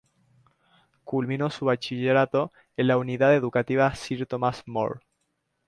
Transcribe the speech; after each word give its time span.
Culminó 1.03 1.51
su 1.51 1.65
Bachillerato 1.65 2.51
en 2.75 2.87
la 2.87 2.97
Unidad 2.97 3.35
Educativa 3.35 3.93
Sir 3.93 4.25
Thomas 4.25 4.63
More. 4.65 5.01